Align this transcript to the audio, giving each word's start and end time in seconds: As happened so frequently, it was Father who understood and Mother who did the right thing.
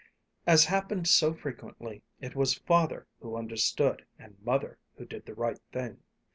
As 0.47 0.65
happened 0.65 1.07
so 1.07 1.31
frequently, 1.31 2.01
it 2.21 2.35
was 2.35 2.55
Father 2.57 3.05
who 3.19 3.35
understood 3.37 4.03
and 4.17 4.35
Mother 4.43 4.79
who 4.97 5.05
did 5.05 5.27
the 5.27 5.35
right 5.35 5.59
thing. 5.71 5.99